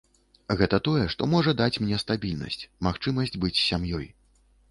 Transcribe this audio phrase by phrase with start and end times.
[0.61, 4.07] Гэта тое, што можа даць мне стабільнасць, магчымасць быць з сям'ёй.